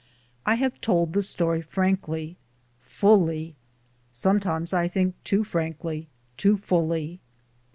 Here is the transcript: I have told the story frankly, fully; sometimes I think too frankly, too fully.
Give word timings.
I 0.47 0.55
have 0.55 0.81
told 0.81 1.13
the 1.13 1.21
story 1.21 1.61
frankly, 1.61 2.35
fully; 2.81 3.53
sometimes 4.11 4.73
I 4.73 4.87
think 4.87 5.13
too 5.23 5.43
frankly, 5.43 6.07
too 6.37 6.57
fully. 6.57 7.19